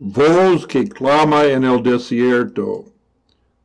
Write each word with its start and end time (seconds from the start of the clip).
voz 0.00 0.66
que 0.66 0.88
clama 0.88 1.44
en 1.46 1.64
el 1.64 1.82
desierto, 1.82 2.84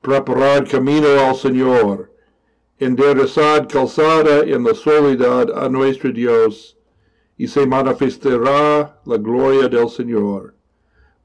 preparad 0.02 0.68
camino 0.68 1.08
al 1.08 1.36
Señor, 1.36 2.12
enderezad 2.80 3.68
calzada 3.70 4.40
en 4.40 4.64
la 4.64 4.74
soledad 4.74 5.48
a 5.56 5.70
nuestro 5.70 6.12
Dios, 6.12 6.76
y 7.38 7.48
se 7.48 7.66
manifestará 7.66 9.00
la 9.06 9.18
gloria 9.18 9.68
del 9.68 9.90
Señor. 9.90 10.56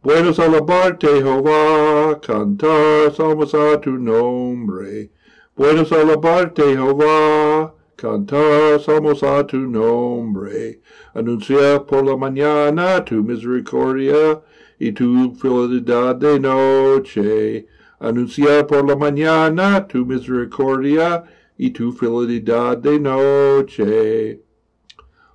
Buenos 0.02 0.38
alabarte, 0.38 1.06
Jehová, 1.06 2.20
cantar 2.20 3.12
salmos 3.14 3.54
a 3.54 3.80
tu 3.80 3.92
nombre. 3.92 5.10
Buenos 5.56 5.90
alabarte, 5.90 6.62
Jehová, 6.62 7.74
cantar 7.98 8.78
salmos 8.78 9.24
a 9.24 9.44
tu 9.44 9.58
nombre. 9.58 10.80
Anuncia 11.14 11.84
por 11.84 12.04
la 12.04 12.16
mañana 12.16 13.04
tu 13.04 13.24
misericordia 13.24 14.40
y 14.78 14.92
tu 14.92 15.34
fidelidad 15.34 16.14
de 16.14 16.38
noche. 16.38 17.66
Anuncia 17.98 18.64
por 18.68 18.88
la 18.88 18.94
mañana 18.94 19.84
tu 19.88 20.06
misericordia 20.06 21.24
y 21.58 21.70
tu 21.70 21.90
fidelidad 21.90 22.78
de 22.78 23.00
noche. 23.00 24.42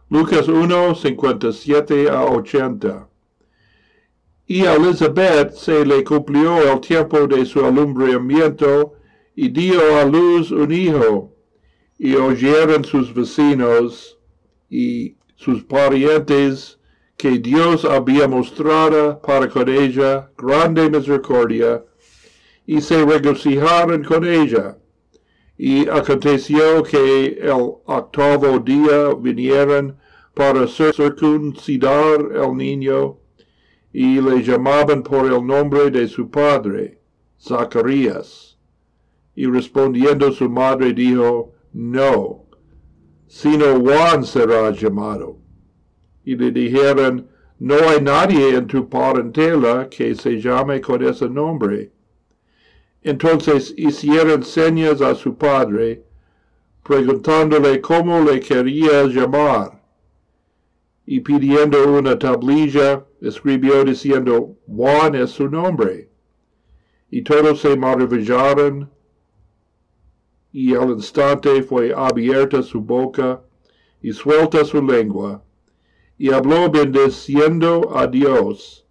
Lucas 0.10 0.48
1, 0.48 0.96
57 0.96 2.10
a 2.10 2.24
80. 2.24 3.10
Y 4.48 4.66
a 4.66 4.76
Elizabeth 4.76 5.52
se 5.52 5.86
le 5.86 6.02
cumplió 6.06 6.72
el 6.72 6.80
tiempo 6.80 7.28
de 7.28 7.46
su 7.46 7.66
alumbramiento 7.66 8.94
y 9.36 9.50
dio 9.50 9.98
a 9.98 10.06
luz 10.06 10.52
un 10.52 10.72
hijo. 10.72 11.34
Y 12.04 12.16
oyeron 12.16 12.84
sus 12.84 13.14
vecinos 13.14 14.20
y 14.70 15.16
sus 15.38 15.64
parientes 15.64 16.78
que 17.16 17.40
Dios 17.40 17.86
había 17.86 18.28
mostrado 18.28 19.22
para 19.22 19.48
con 19.48 19.70
ella 19.70 20.30
grande 20.38 20.90
misericordia, 20.90 21.82
y 22.68 22.82
se 22.82 23.06
regocijaron 23.06 24.04
con 24.04 24.28
ella. 24.28 24.78
Y 25.58 25.88
aconteció 25.88 26.84
que 26.84 27.40
el 27.42 27.72
octavo 27.86 28.60
día 28.60 29.14
vinieron 29.18 29.96
para 30.34 30.68
circuncidar 30.68 32.20
el 32.34 32.58
niño, 32.58 33.18
y 33.94 34.20
le 34.20 34.44
llamaban 34.44 35.04
por 35.04 35.26
el 35.32 35.48
nombre 35.48 35.90
de 35.90 36.10
su 36.10 36.30
padre, 36.30 37.00
Zacarías. 37.40 38.58
Y 39.36 39.46
respondiendo 39.46 40.34
su 40.34 40.50
madre 40.50 40.92
dijo, 40.92 41.54
No, 41.74 42.46
sino 43.28 43.80
Juan 43.80 44.24
será 44.24 44.72
llamado. 44.72 45.38
Y 46.24 46.36
le 46.36 46.52
dijeron, 46.52 47.28
No 47.60 47.76
hay 47.76 48.00
nadie 48.00 48.56
en 48.56 48.68
tu 48.68 48.88
parentela 48.88 49.90
que 49.90 50.14
se 50.14 50.40
llame 50.40 50.80
con 50.80 51.04
ese 51.04 51.28
nombre. 51.28 51.92
Entonces 53.02 53.74
hicieron 53.76 54.44
señas 54.44 55.02
a 55.02 55.16
su 55.16 55.36
padre, 55.36 56.04
preguntándole 56.84 57.82
cómo 57.82 58.22
le 58.22 58.40
quería 58.40 59.06
llamar. 59.06 59.82
Y 61.06 61.20
pidiendo 61.20 61.92
una 61.92 62.18
tablilla, 62.18 63.04
escribió 63.20 63.84
diciendo, 63.84 64.56
Juan 64.68 65.16
es 65.16 65.32
su 65.32 65.50
nombre. 65.50 66.10
Y 67.10 67.24
todos 67.24 67.60
se 67.60 67.76
maravillaron, 67.76 68.90
y 70.54 70.76
al 70.76 70.92
instante 70.92 71.64
fue 71.64 71.92
abierta 71.96 72.62
su 72.62 72.80
boca 72.80 73.42
y 74.04 74.14
suelta 74.14 74.64
su 74.64 74.84
lengua, 74.84 75.44
y 76.20 76.32
habló 76.32 76.70
bendeciendo 76.70 77.98
a 77.98 78.06
Dios. 78.06 78.86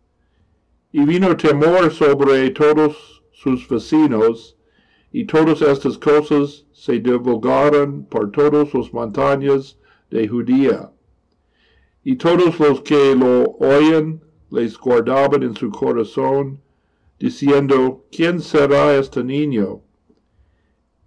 Y 0.90 1.04
vino 1.04 1.36
temor 1.36 1.92
sobre 1.92 2.50
todos 2.50 3.22
sus 3.30 3.68
vecinos, 3.68 4.56
y 5.12 5.24
todas 5.24 5.62
estas 5.62 5.96
cosas 5.98 6.66
se 6.72 6.98
divulgaron 6.98 8.06
por 8.06 8.32
todas 8.32 8.74
las 8.74 8.92
montañas 8.92 9.78
de 10.10 10.26
Judía. 10.26 10.90
Y 12.02 12.16
todos 12.16 12.58
los 12.58 12.80
que 12.80 13.14
lo 13.14 13.56
oyen 13.60 14.20
les 14.50 14.76
guardaban 14.76 15.44
en 15.44 15.54
su 15.54 15.70
corazón, 15.70 16.60
diciendo, 17.20 18.04
¿quién 18.10 18.40
será 18.40 18.96
este 18.96 19.22
niño? 19.22 19.80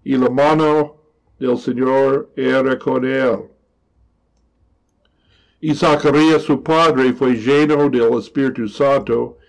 Y 0.05 0.16
la 0.16 0.29
mano 0.29 0.95
del 1.39 1.57
Señor 1.57 2.29
era 2.35 2.79
con 2.79 3.03
él. 3.03 3.49
Y 5.59 5.73
Zacarías 5.73 6.43
su 6.43 6.61
padre 6.61 7.11
fue 7.13 7.33
lleno 7.33 7.89
del 7.89 8.13
Espíritu 8.17 8.67
Santo, 8.67 9.39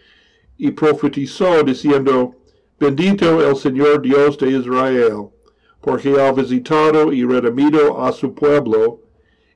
y 0.57 0.71
profetizó 0.71 1.63
diciendo, 1.63 2.35
Bendito 2.81 3.47
el 3.47 3.55
Señor 3.55 4.01
Dios 4.01 4.39
de 4.39 4.53
Israel, 4.53 5.29
porque 5.83 6.19
ha 6.19 6.33
visitado 6.33 7.13
y 7.13 7.23
redimido 7.25 8.03
a 8.03 8.11
su 8.13 8.35
pueblo, 8.35 9.03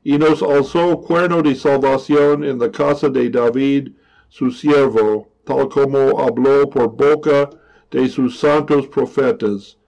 y 0.05 0.19
nos 0.19 0.43
alzó 0.43 1.01
cuerno 1.01 1.41
de 1.41 1.55
salvación 1.55 2.45
en 2.45 2.59
la 2.59 2.71
casa 2.71 3.09
de 3.09 3.31
David, 3.31 3.93
su 4.29 4.51
siervo, 4.51 5.29
tal 5.45 5.71
como 5.71 6.21
habló 6.21 6.69
por 6.69 6.95
boca 6.95 7.49
de 7.91 8.07
sus 8.09 8.39
santos 8.39 8.87
profetas, 8.87 9.80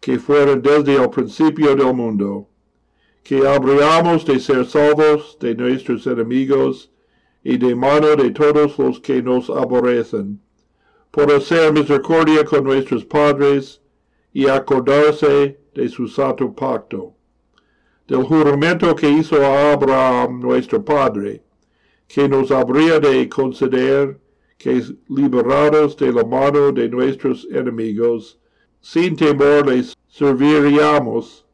que 0.00 0.18
fueron 0.18 0.62
desde 0.62 0.96
el 0.96 1.10
principio 1.10 1.76
del 1.76 1.94
mundo, 1.94 2.48
que 3.22 3.46
habríamos 3.46 4.24
de 4.24 4.40
ser 4.40 4.64
salvos 4.66 5.36
de 5.40 5.54
nuestros 5.54 6.06
enemigos 6.06 6.90
y 7.44 7.58
de 7.58 7.74
mano 7.74 8.16
de 8.16 8.30
todos 8.30 8.78
los 8.78 9.00
que 9.00 9.22
nos 9.22 9.50
aborrecen, 9.50 10.40
por 11.10 11.30
hacer 11.32 11.72
misericordia 11.72 12.44
con 12.44 12.64
nuestros 12.64 13.04
padres 13.04 13.80
y 14.32 14.46
acordarse 14.48 15.58
de 15.74 15.88
su 15.88 16.08
santo 16.08 16.52
pacto 16.54 17.14
del 18.10 18.24
juramento 18.24 18.96
que 18.96 19.08
hizo 19.08 19.40
a 19.40 19.72
Abraham 19.72 20.40
nuestro 20.40 20.84
Padre, 20.84 21.44
que 22.08 22.28
nos 22.28 22.50
habría 22.50 22.98
de 22.98 23.28
conceder 23.28 24.18
que 24.58 24.82
liberados 25.08 25.96
de 25.96 26.12
la 26.12 26.24
mano 26.24 26.72
de 26.72 26.88
nuestros 26.88 27.46
enemigos, 27.52 28.36
sin 28.80 29.16
temor 29.16 29.66
les 29.68 29.96
serviríamos 30.08 31.44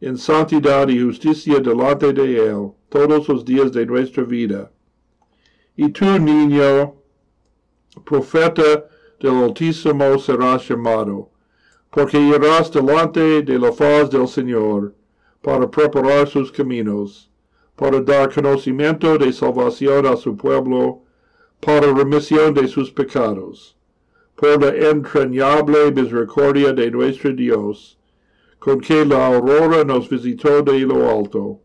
en 0.00 0.16
santidad 0.16 0.88
y 0.88 1.00
justicia 1.00 1.58
delante 1.60 2.12
de 2.12 2.48
Él 2.48 2.72
todos 2.88 3.28
los 3.28 3.44
días 3.44 3.72
de 3.72 3.86
nuestra 3.86 4.22
vida. 4.24 4.70
Y 5.76 5.88
tú, 5.90 6.04
niño, 6.18 6.94
profeta 8.04 8.86
del 9.20 9.44
Altísimo 9.44 10.18
serás 10.18 10.68
llamado, 10.68 11.28
porque 11.90 12.18
irás 12.18 12.70
delante 12.70 13.42
de 13.42 13.58
la 13.58 13.72
faz 13.72 14.10
del 14.10 14.26
Señor, 14.28 14.94
para 15.42 15.70
preparar 15.70 16.28
sus 16.28 16.52
caminos, 16.52 17.30
para 17.76 18.00
dar 18.00 18.32
conocimiento 18.32 19.16
de 19.18 19.32
salvación 19.32 20.06
a 20.06 20.16
su 20.16 20.36
pueblo, 20.36 21.02
para 21.60 21.92
remisión 21.92 22.54
de 22.54 22.68
sus 22.68 22.90
pecados, 22.90 23.76
por 24.40 24.58
la 24.62 24.74
entrañable 24.90 25.92
misericordia 25.92 26.72
de 26.72 26.90
nuestro 26.90 27.30
Dios, 27.34 27.98
con 28.58 28.80
que 28.80 29.04
la 29.04 29.26
aurora 29.26 29.84
nos 29.84 30.08
visitó 30.08 30.62
de 30.62 30.80
lo 30.80 31.10
alto, 31.10 31.60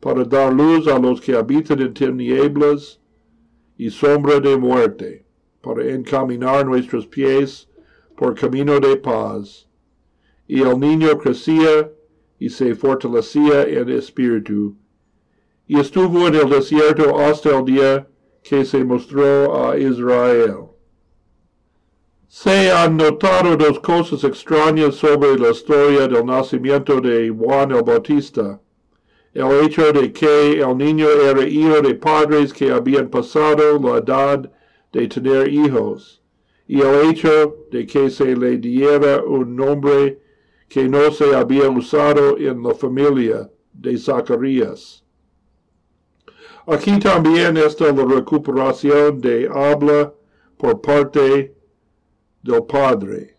para 0.00 0.24
dar 0.24 0.52
luz 0.52 0.86
a 0.86 0.98
los 0.98 1.18
que 1.18 1.34
habitan 1.34 1.80
en 1.80 1.94
tinieblas 1.94 3.00
y 3.78 3.88
sombra 3.88 4.38
de 4.38 4.54
muerte, 4.58 5.24
para 5.62 5.82
encaminar 5.94 6.66
nuestros 6.66 7.06
pies 7.06 7.66
por 8.18 8.34
camino 8.34 8.78
de 8.78 8.98
paz. 8.98 9.66
Y 10.46 10.60
el 10.60 10.78
niño 10.78 11.16
crecía 11.16 11.90
y 12.38 12.50
se 12.50 12.74
fortalecía 12.74 13.62
en 13.62 13.88
espíritu, 13.88 14.76
y 15.66 15.80
estuvo 15.80 16.28
en 16.28 16.34
el 16.34 16.50
desierto 16.50 17.18
hasta 17.18 17.58
el 17.58 17.64
día 17.64 18.06
que 18.42 18.66
se 18.66 18.84
mostró 18.84 19.64
a 19.64 19.78
Israel. 19.78 20.69
Se 22.32 22.70
han 22.70 22.96
notado 22.96 23.56
dos 23.56 23.80
cosas 23.80 24.22
extrañas 24.22 24.94
sobre 24.94 25.36
la 25.36 25.50
historia 25.50 26.06
del 26.06 26.24
nacimiento 26.24 27.00
de 27.00 27.28
Juan 27.28 27.72
el 27.72 27.82
Bautista. 27.82 28.60
El 29.34 29.64
hecho 29.64 29.92
de 29.92 30.12
que 30.12 30.60
el 30.60 30.78
niño 30.78 31.08
era 31.08 31.44
hijo 31.44 31.80
de 31.80 31.96
padres 31.96 32.52
que 32.52 32.70
habían 32.70 33.08
pasado 33.08 33.80
la 33.80 33.98
edad 33.98 34.48
de 34.92 35.08
tener 35.08 35.48
hijos, 35.48 36.22
y 36.68 36.80
el 36.80 37.10
hecho 37.10 37.56
de 37.72 37.84
que 37.84 38.08
se 38.08 38.36
le 38.36 38.58
diera 38.58 39.24
un 39.24 39.56
nombre 39.56 40.20
que 40.68 40.88
no 40.88 41.10
se 41.10 41.34
había 41.34 41.68
usado 41.68 42.38
en 42.38 42.62
la 42.62 42.74
familia 42.74 43.50
de 43.72 43.98
Zacarías. 43.98 45.04
Aquí 46.64 46.96
también 47.00 47.56
está 47.56 47.92
la 47.92 48.04
recuperación 48.04 49.20
de 49.20 49.48
habla 49.52 50.14
por 50.56 50.80
parte 50.80 51.56
del 52.42 52.64
Padre. 52.64 53.36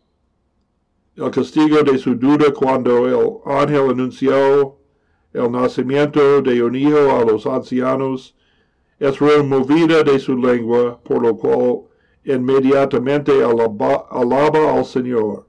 El 1.16 1.30
castigo 1.32 1.84
de 1.84 1.98
su 1.98 2.16
duda 2.16 2.54
cuando 2.54 3.08
el 3.08 3.54
ángel 3.54 3.90
anunció 3.92 4.78
el 5.34 5.52
nacimiento 5.52 6.42
de 6.42 6.62
un 6.62 6.76
hijo 6.76 7.12
a 7.12 7.24
los 7.24 7.46
ancianos 7.46 8.36
es 9.00 9.20
removida 9.20 10.04
de 10.04 10.20
su 10.20 10.38
lengua, 10.38 11.00
por 11.04 11.24
lo 11.24 11.36
cual 11.36 11.82
inmediatamente 12.24 13.32
alaba, 13.44 14.06
al 14.10 14.86
Señor. 14.86 15.48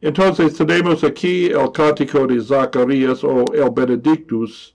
Entonces 0.00 0.56
tenemos 0.56 1.04
aquí 1.04 1.46
el 1.46 1.70
cántico 1.70 2.26
de 2.26 2.40
Zacarías 2.40 3.22
o 3.22 3.44
el 3.54 3.70
Benedictus, 3.70 4.74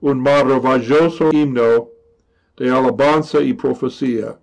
un 0.00 0.20
maravilloso 0.20 1.30
himno 1.32 1.88
de 2.56 2.70
alabanza 2.70 3.40
y 3.40 3.52
profecía, 3.52 4.36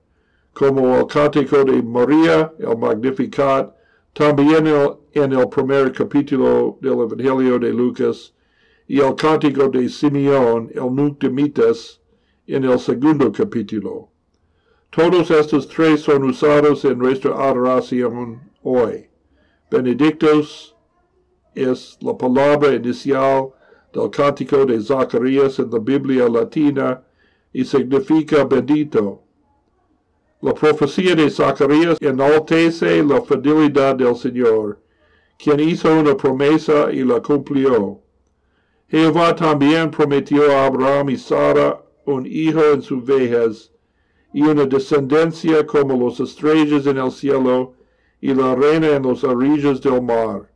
como 0.53 0.97
el 0.97 1.07
cántico 1.07 1.63
de 1.63 1.81
María, 1.81 2.53
el 2.59 2.77
Magnificat, 2.77 3.75
también 4.13 4.67
en 5.13 5.33
el 5.33 5.49
primer 5.49 5.91
capítulo 5.93 6.77
del 6.81 6.93
Evangelio 6.93 7.59
de 7.59 7.71
Lucas, 7.71 8.33
y 8.87 8.99
el 8.99 9.15
cántico 9.15 9.69
de 9.69 9.87
Simeón, 9.87 10.69
el 10.73 10.93
Nunc 10.93 11.21
Dimittis, 11.21 12.01
en 12.47 12.65
el 12.65 12.77
segundo 12.79 13.31
capítulo. 13.31 14.09
Todos 14.89 15.31
estos 15.31 15.69
tres 15.69 16.01
son 16.01 16.25
usados 16.25 16.83
en 16.83 16.97
nuestra 16.97 17.31
adoración 17.31 18.41
hoy. 18.61 19.07
Benedictus 19.69 20.75
es 21.55 21.97
la 22.01 22.17
palabra 22.17 22.73
inicial 22.73 23.51
del 23.93 24.09
cántico 24.09 24.65
de 24.65 24.81
Zacarías 24.81 25.59
en 25.59 25.71
la 25.71 25.79
Biblia 25.79 26.27
latina 26.27 27.01
y 27.53 27.63
significa 27.63 28.43
bendito. 28.43 29.23
La 30.41 30.55
profecía 30.55 31.13
de 31.13 31.29
Zacarías 31.29 31.99
enaltece 32.01 33.03
la 33.03 33.21
fidelidad 33.21 33.95
del 33.95 34.15
Señor, 34.15 34.79
quien 35.37 35.59
hizo 35.59 35.93
una 35.93 36.17
promesa 36.17 36.91
y 36.91 37.03
la 37.03 37.21
cumplió. 37.21 37.99
Jehová 38.87 39.35
también 39.35 39.91
prometió 39.91 40.51
a 40.51 40.65
Abraham 40.65 41.11
y 41.11 41.17
Sara 41.17 41.83
un 42.05 42.25
hijo 42.25 42.59
en 42.73 42.81
su 42.81 43.03
vejez 43.03 43.71
y 44.33 44.41
una 44.41 44.65
descendencia 44.65 45.63
como 45.67 46.09
las 46.09 46.19
estrellas 46.19 46.87
en 46.87 46.97
el 46.97 47.11
cielo 47.11 47.75
y 48.19 48.33
la 48.33 48.55
reina 48.55 48.95
en 48.95 49.03
los 49.03 49.23
orillas 49.23 49.79
del 49.79 50.01
mar. 50.01 50.51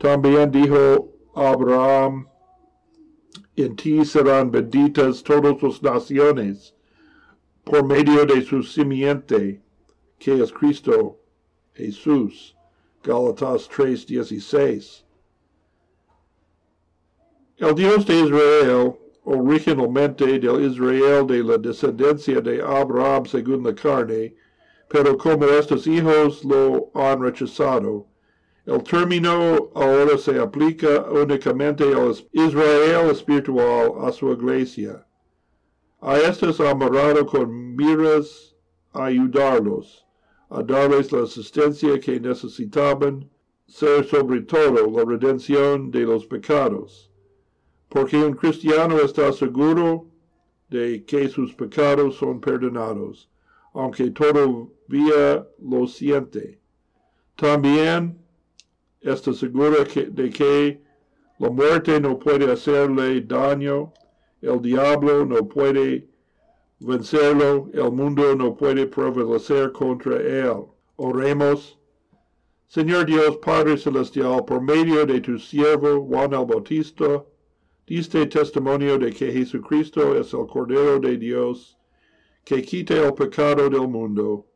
También 0.00 0.50
dijo 0.50 1.10
Abraham, 1.36 2.26
en 3.54 3.76
ti 3.76 4.04
serán 4.04 4.50
benditas 4.50 5.22
todas 5.22 5.62
las 5.62 5.80
naciones 5.80 6.74
por 7.64 7.84
medio 7.84 8.26
de 8.26 8.42
su 8.42 8.62
simiente, 8.62 9.60
que 10.18 10.42
es 10.42 10.52
Cristo 10.52 11.18
Jesús. 11.74 12.56
Gálatas 13.02 13.68
3:16. 13.68 15.04
El 17.56 17.74
Dios 17.74 18.06
de 18.06 18.20
Israel, 18.20 18.94
originalmente 19.24 20.38
del 20.38 20.64
Israel 20.64 21.26
de 21.26 21.42
la 21.42 21.58
descendencia 21.58 22.40
de 22.40 22.60
Abraham 22.62 23.26
según 23.26 23.62
la 23.64 23.74
carne, 23.74 24.34
pero 24.88 25.16
como 25.16 25.46
estos 25.46 25.86
hijos 25.86 26.44
lo 26.44 26.90
han 26.94 27.22
rechazado, 27.22 28.06
el 28.66 28.82
término 28.82 29.70
ahora 29.74 30.16
se 30.18 30.38
aplica 30.38 31.04
únicamente 31.10 31.82
al 31.82 32.14
Israel 32.32 33.10
espiritual, 33.10 33.94
a 34.06 34.12
su 34.12 34.32
iglesia. 34.32 35.04
A 36.04 36.18
estos 36.18 36.58
amarrado 36.58 37.24
con 37.24 37.76
miras 37.76 38.56
a 38.92 39.04
ayudarlos, 39.04 40.04
a 40.50 40.60
darles 40.60 41.12
la 41.12 41.22
asistencia 41.22 42.00
que 42.00 42.18
necesitaban, 42.18 43.30
ser 43.68 44.04
sobre 44.04 44.40
todo 44.40 44.90
la 44.90 45.04
redención 45.04 45.92
de 45.92 46.00
los 46.00 46.26
pecados. 46.26 47.08
Porque 47.88 48.16
un 48.16 48.34
cristiano 48.34 48.98
está 48.98 49.32
seguro 49.32 50.08
de 50.68 51.04
que 51.04 51.28
sus 51.28 51.54
pecados 51.54 52.16
son 52.16 52.40
perdonados, 52.40 53.30
aunque 53.72 54.10
todavía 54.10 55.46
lo 55.60 55.86
siente. 55.86 56.58
También 57.36 58.18
está 59.00 59.32
seguro 59.32 59.84
de 59.84 60.30
que 60.30 60.82
la 61.38 61.48
muerte 61.48 62.00
no 62.00 62.18
puede 62.18 62.50
hacerle 62.50 63.20
daño, 63.20 63.92
el 64.42 64.60
diablo 64.60 65.24
no 65.24 65.48
puede 65.48 66.08
vencerlo, 66.80 67.70
el 67.72 67.92
mundo 67.92 68.34
no 68.34 68.56
puede 68.56 68.86
prevalecer 68.86 69.72
contra 69.72 70.16
él. 70.16 70.64
Oremos. 70.96 71.78
Señor 72.66 73.06
Dios 73.06 73.36
Padre 73.36 73.76
Celestial, 73.76 74.44
por 74.44 74.60
medio 74.60 75.06
de 75.06 75.20
tu 75.20 75.38
siervo 75.38 76.04
Juan 76.06 76.32
el 76.32 76.46
Bautista, 76.46 77.24
diste 77.86 78.26
testimonio 78.26 78.98
de 78.98 79.12
que 79.12 79.30
Jesucristo 79.30 80.16
es 80.16 80.32
el 80.32 80.46
Cordero 80.46 80.98
de 80.98 81.18
Dios, 81.18 81.78
que 82.44 82.62
quita 82.62 82.94
el 82.94 83.14
pecado 83.14 83.68
del 83.68 83.86
mundo, 83.88 84.46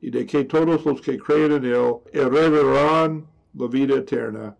y 0.00 0.10
de 0.10 0.26
que 0.26 0.44
todos 0.44 0.84
los 0.84 1.00
que 1.00 1.18
creen 1.18 1.52
en 1.52 1.64
él 1.66 1.94
heredarán 2.12 3.26
la 3.54 3.68
vida 3.68 3.96
eterna. 3.96 4.56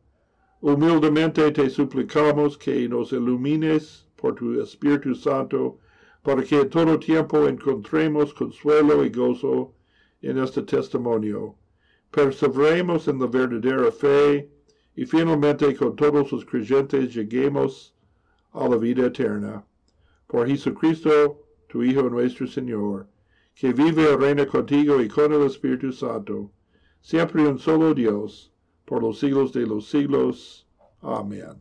Humildemente 0.60 1.50
te 1.52 1.70
suplicamos 1.70 2.56
que 2.56 2.88
nos 2.88 3.12
ilumines 3.12 4.05
por 4.16 4.34
tu 4.34 4.60
Espíritu 4.60 5.14
Santo, 5.14 5.78
para 6.22 6.42
que 6.42 6.64
todo 6.64 6.98
tiempo 6.98 7.46
encontremos 7.46 8.34
consuelo 8.34 9.04
y 9.04 9.10
gozo 9.10 9.72
en 10.22 10.38
este 10.38 10.62
testimonio. 10.62 11.54
Perseveremos 12.10 13.06
en 13.08 13.20
la 13.20 13.26
verdadera 13.26 13.92
fe 13.92 14.50
y 14.96 15.04
finalmente 15.04 15.74
con 15.76 15.94
todos 15.94 16.32
los 16.32 16.44
creyentes 16.44 17.14
lleguemos 17.14 17.94
a 18.52 18.68
la 18.68 18.76
vida 18.76 19.06
eterna. 19.06 19.64
Por 20.26 20.48
Jesucristo, 20.48 21.42
tu 21.68 21.82
Hijo 21.82 22.08
nuestro 22.08 22.46
Señor, 22.46 23.06
que 23.54 23.72
vive 23.72 24.12
y 24.12 24.16
reina 24.16 24.46
contigo 24.46 25.00
y 25.00 25.08
con 25.08 25.32
el 25.32 25.42
Espíritu 25.42 25.92
Santo, 25.92 26.50
siempre 27.00 27.46
un 27.46 27.58
solo 27.58 27.94
Dios, 27.94 28.50
por 28.84 29.02
los 29.02 29.18
siglos 29.18 29.52
de 29.52 29.66
los 29.66 29.88
siglos. 29.88 30.66
Amén. 31.02 31.56